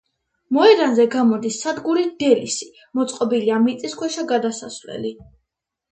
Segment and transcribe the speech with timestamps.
[0.55, 2.69] მოედანზე გამოდის სადგური „დელისი“,
[3.01, 5.17] მოწყობილია მიწისქვეშა გადასასვლელი.